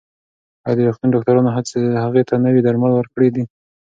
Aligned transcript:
ایا 0.65 0.75
د 0.77 0.79
روغتون 0.87 1.09
ډاکټرانو 1.13 1.49
هغې 2.05 2.23
ته 2.29 2.33
نوي 2.45 2.61
درمل 2.63 2.91
ورکړي 2.95 3.29
دي؟ 3.35 3.43